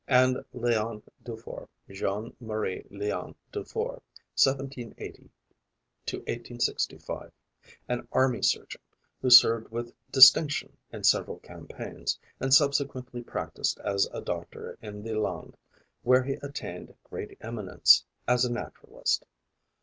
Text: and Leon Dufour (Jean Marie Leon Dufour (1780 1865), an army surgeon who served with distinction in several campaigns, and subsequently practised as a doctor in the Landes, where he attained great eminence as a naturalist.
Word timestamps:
and 0.07 0.43
Leon 0.51 1.03
Dufour 1.23 1.69
(Jean 1.87 2.35
Marie 2.39 2.83
Leon 2.89 3.35
Dufour 3.51 4.01
(1780 4.43 5.29
1865), 6.11 7.31
an 7.87 8.07
army 8.11 8.41
surgeon 8.41 8.81
who 9.21 9.29
served 9.29 9.69
with 9.71 9.93
distinction 10.11 10.75
in 10.91 11.03
several 11.03 11.37
campaigns, 11.41 12.17
and 12.39 12.51
subsequently 12.51 13.21
practised 13.21 13.79
as 13.81 14.07
a 14.11 14.21
doctor 14.21 14.75
in 14.81 15.03
the 15.03 15.13
Landes, 15.13 15.55
where 16.01 16.23
he 16.23 16.33
attained 16.41 16.95
great 17.03 17.37
eminence 17.39 18.03
as 18.27 18.43
a 18.43 18.51
naturalist. 18.51 19.23